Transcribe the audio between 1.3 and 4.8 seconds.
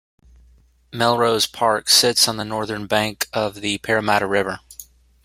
Park sits on the northern bank of the Parramatta River.